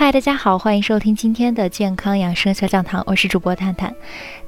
[0.00, 3.94] 嗨，大家好，欢迎收听今天的健康养生小讲堂，我是主播探探。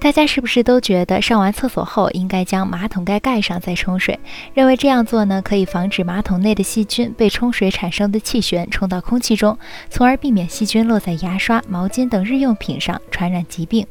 [0.00, 4.18] 大家是不是都觉得上完厕所后应该将马桶盖盖上再冲水？
[4.54, 9.58] 认为这样做呢，可以防止马桶内的细菌被冲水产生的气旋冲到空气中，
[9.90, 13.86] 从而避免细菌落在牙刷、毛巾等日用品上，传染疾病。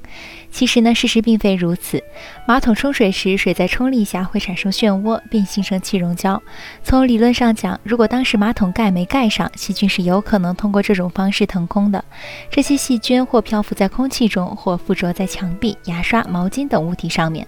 [0.49, 2.03] 其实呢，事实并非如此。
[2.47, 6.41] 马桶冲水时，水在冲力下会产生漩涡，并形成气溶胶。
[6.83, 12.03] 从理论上讲，如果当时马桶盖没盖上，细菌是有可能通过这种方式腾空的。
[12.49, 17.45] 这些细菌或漂浮在空气中，或附着在墙壁、牙刷、毛巾等物体上面。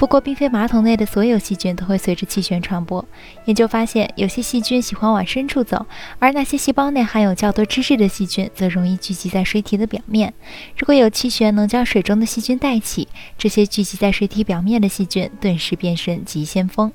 [0.00, 3.04] 不过，并非马桶内的所有细菌都会随着气旋传播。
[3.44, 5.84] 研究发现，有些细菌喜欢往深处走，
[6.18, 10.32] 而那些细胞内含有较多脂质的细菌则容易聚集在水体的表面。
[10.78, 16.90] 如果有气旋能将水中的细菌带起，这些聚集在水体表面的细菌顿时变身急先锋。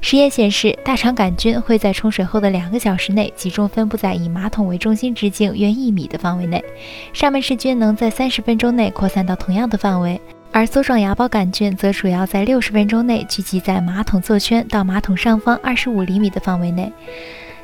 [0.00, 6.64] 实验显示，大肠杆菌会在冲水后的两个小时内集中分布在以马桶为中心直径约一米的范围内，
[7.12, 10.18] 沙门氏菌能在三十分钟内扩散到同样的范围。
[10.50, 16.92] 而梭状芽孢杆菌则主要在六十分钟内聚集在马桶座圈到马桶上方二十五厘米的范围内。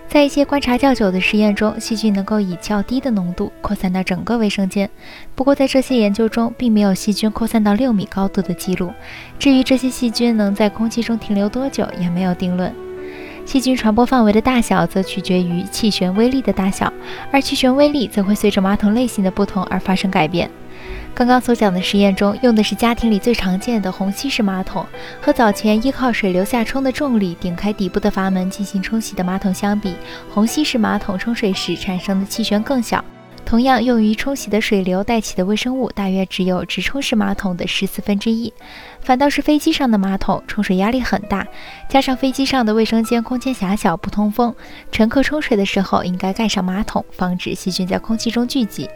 [0.06, 4.88] 在一些观察较久的实验中，细菌能够以较低的浓度扩散到整个卫生间。
[5.34, 8.92] 不过，在这些研究中，并没有细菌扩散到六米高度的记录。
[9.38, 12.83] 至于这些细菌能在空气中停留多久，也没有定论。
[13.44, 16.92] 细菌传播范围的大小则取决于气旋威力的大小，
[17.30, 20.50] 而气旋威力则会随着马桶类型的不同而发生改变。
[21.14, 24.84] 刚刚所讲的实验中，用的是家庭里最常见的虹吸式马桶，
[25.20, 29.94] 和早前依靠水流下冲的重力顶开底部的阀门进行冲洗的马桶相比，
[30.32, 33.04] 虹吸式马桶冲水时产生的气旋更小。
[33.54, 38.52] 同样，用于冲洗的水流带起的微生物大约只有直冲式马桶的十四分之一。
[39.00, 41.46] 反倒是飞机上的马桶冲水压力很大，
[41.88, 44.52] 加上飞机上的卫生间空间狭小不通风，
[44.90, 48.90] 乘客冲水的时候应该盖上马桶，防止细菌在空气中聚集。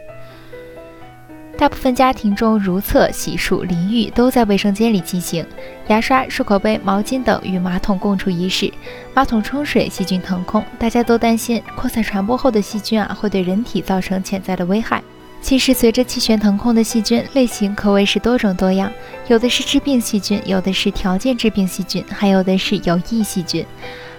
[1.59, 5.45] 大部分家庭中，如厕、洗漱、淋浴都在卫生间里进行。
[5.89, 8.71] 牙刷、漱口杯、毛巾等与马桶共处一室。
[9.13, 15.03] 马桶冲水，细菌腾空，大家都担心扩散传播后的细菌啊会对人体造成潜在的危害。
[15.41, 18.89] 其实，随着气旋腾空的细菌类型可谓是多种多样，
[19.27, 23.65] 有的是致病细菌，有的是条件致病细菌，还有的是有益细菌。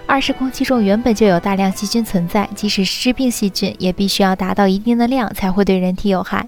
[0.05, 6.47] 二是空气中原本就有大量细菌存在，即使是致病细菌，也必须要达到一定的量才会对人体有害。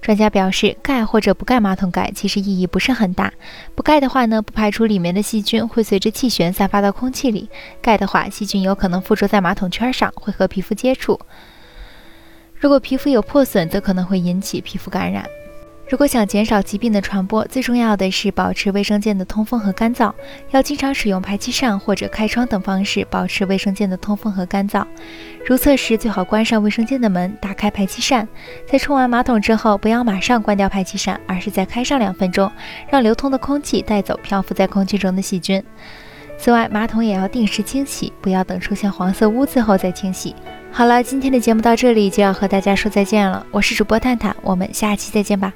[0.00, 3.32] 专家表示，盖或者不盖马桶盖其实意义不是很大。
[3.74, 7.48] 不盖的话呢，不排除里面的细菌会随着气旋散发到空气里；
[7.82, 11.20] 盖的话，细菌有可能附着在马桶圈上，会和皮肤接触。
[12.54, 15.24] 如果皮肤有破损，则可能会引起皮肤感染。
[15.88, 20.12] 如果想减少疾病的传播，最重要的是保持卫生间的通风和干燥，
[20.50, 24.84] 要经常使用排气扇或者开窗等方式保持卫生间的通风和干燥。
[25.46, 28.28] 如厕时最好关上卫生间的门，打开排气扇。
[28.70, 32.52] 在冲完马桶之后，不要马上关掉排气扇，而是再开上两分钟，
[32.90, 35.62] 让流通的空气带走漂浮在空气中的细菌。
[36.36, 40.36] 此外，马桶也要定时清洗，不要等出现黄色污渍后再清洗。
[40.70, 45.50] 好了，今天的节目到这里就要和大家说再见了，我是主播探探，我们下期再见吧。